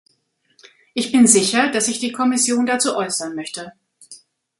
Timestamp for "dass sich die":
1.69-2.11